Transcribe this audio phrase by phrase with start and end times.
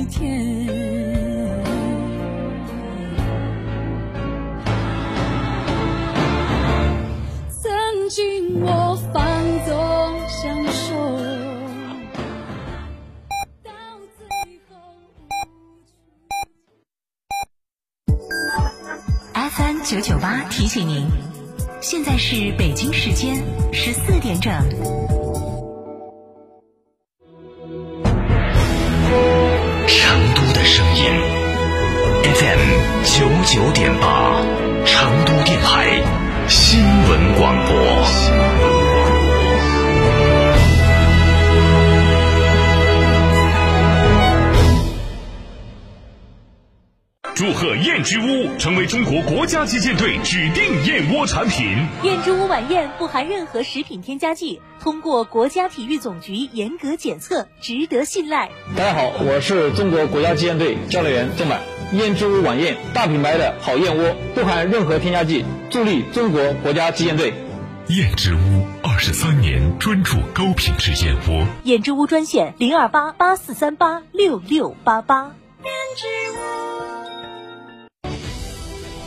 [0.00, 0.66] 一天
[7.50, 9.22] 曾经我放
[9.66, 9.76] 纵
[19.34, 21.06] fm 九九八提醒您
[21.82, 23.36] 现在是北京时间
[23.70, 25.19] 十四点整。
[33.20, 34.40] 九九点八，
[34.86, 36.02] 成都电台
[36.48, 37.76] 新闻广播。
[47.34, 51.76] 祝贺燕之屋成为中国国家击剑队指定燕窝产品。
[52.02, 58.48] 燕之屋晚宴不含任何食品添加剂，通过国家体育总局严格检测，值得信赖。
[58.74, 61.60] 大家好，我是中国国家击剑队教练员郑满。
[61.92, 67.34] 燕之屋晚宴，大品牌的好燕窝，不含任何添加剂，助力中国国家击剑队。
[67.88, 68.38] 燕之屋
[68.84, 71.44] 二十三年专注高品质燕窝。
[71.64, 75.32] 燕之屋专线零二八八四三八六六八八。
[75.64, 76.40] 燕之屋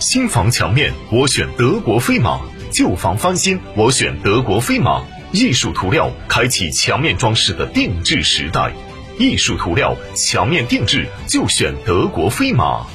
[0.01, 5.05] 新房墙面我选德国飞马，旧房翻新我选德国飞马。
[5.31, 8.73] 艺术涂料开启墙面装饰的定制时代，
[9.19, 12.87] 艺术涂料墙面定制就选德国飞马。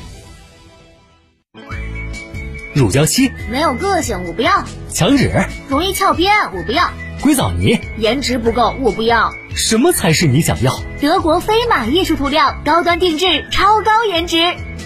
[2.75, 5.31] 乳胶漆没有个性，我不要；墙纸
[5.69, 6.91] 容易翘边，我不要；
[7.22, 9.32] 硅藻泥颜值不够，我不要。
[9.54, 10.72] 什么才是你想要？
[11.00, 14.37] 德国飞马艺术涂料，高端定制，超高颜值，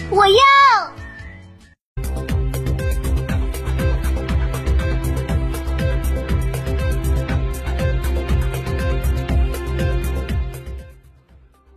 [0.09, 0.92] 我要。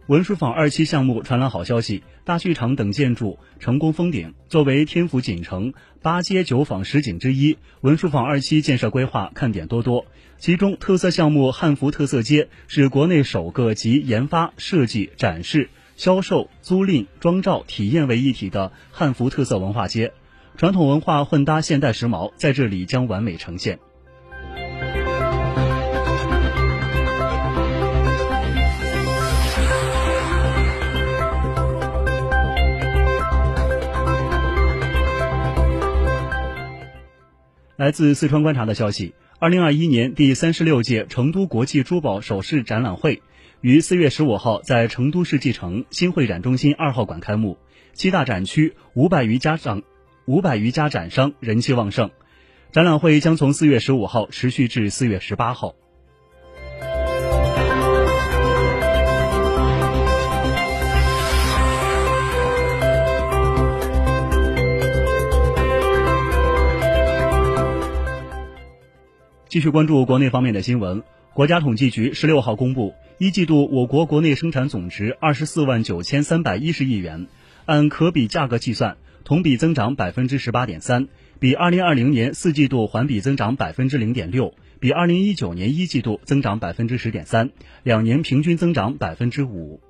[0.07, 4.35] 文殊坊二期项目传来好消息，大剧场等建筑成功封顶。
[4.49, 10.07] 作为天府锦城八街九坊十景之一，文殊坊二期建设规划看点多多。
[10.39, 20.13] 其中特色项目汉服特色街是国内首个集研发、设计、展示、销售、租赁、装照、体验为一体的汉服特色文化街，
[20.57, 23.81] 传统文化混搭现代时髦，在这里将完美呈现。
[37.77, 43.23] 来自四川观察的消息，二零二一年第三十六届成都国际珠宝首饰展览会
[43.61, 47.59] 于四月十五号在成都世纪城新会展中心二号馆开幕。
[47.93, 49.83] 七大展区五百余家展
[50.25, 52.11] 五百余家展商人气旺盛。
[52.73, 55.75] 展览会将从四月十五号持续至四月十八号。
[69.57, 71.03] 继续关注国内方面的新闻。
[71.33, 77.27] 国家统计局十六号公布，一季度我国国内生产总值二十四万九千三百一十亿元，
[77.65, 81.09] 按可比价格计算，同比增长百分之十八点三，
[81.39, 87.49] 比二零二零年四季度环比增长百分之零点六，比二零一九年一季度增长百分之十点三，
[87.83, 89.81] 两年平均增长百分之五。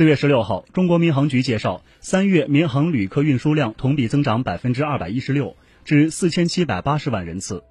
[0.00, 7.62] 四月十六号，中国民航局介绍，三月民航旅客运输量同比增长百分之二百一十六，至四千七百八十万人次。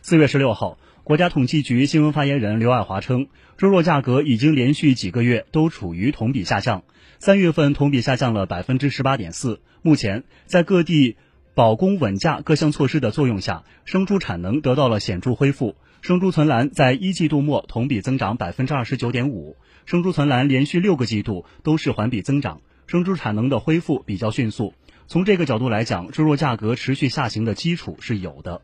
[0.00, 3.26] 四月十六号，国家统计局新闻发言人刘爱华称，
[3.58, 6.82] 猪肉价格已经连续几个月都处于同比下降。
[7.20, 9.60] 三月份同比下降了百分之十八点四。
[9.82, 11.16] 目前，在各地
[11.52, 15.74] 保供稳价各项措施的作用下，生猪产能得到了显著恢复。
[16.00, 24.74] 生猪存栏在一季度末同比增长百分之二十九点五，生猪存栏连续六个季度都是环比增长，生猪产能的恢复比较迅速。
[25.08, 28.62] 从这个角度来讲，猪肉价格持续下行的基础是有的。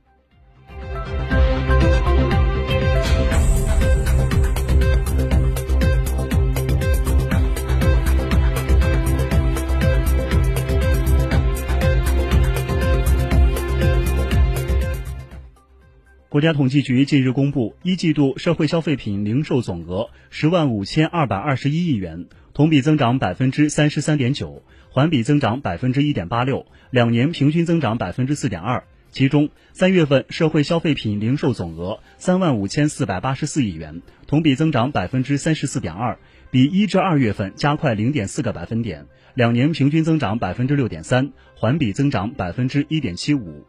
[16.35, 28.83] 国家统计局近日公布，一季度社会消费品零售总额十万五千二百二十一亿元，同比增长百分之三十三点九，环比增长百分之一点八六，两年平均增长百分之四点二。
[29.13, 36.19] 其中，三月份社会消费品零售总额三万五千四百八十四亿元，同比增长百分之三十四点二，
[36.51, 43.65] 比一至二月份加快零点四个百分点，两年平均增长百分之六点三，环比增长百分之一点七五。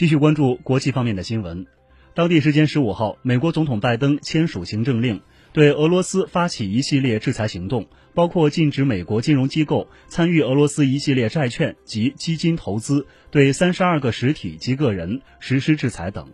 [0.00, 1.66] 继续关注国际方面的新闻。
[2.14, 5.20] 当地时间十五号，美国总统拜登签署行政令，
[5.52, 16.30] 对俄罗斯发起一系列制裁行动，包括禁止美国金融机构参与俄罗斯一系列债券及基金投资，对三十二个实体及个人实施制裁等。